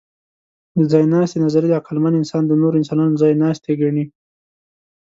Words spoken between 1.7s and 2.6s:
عقلمن انسان د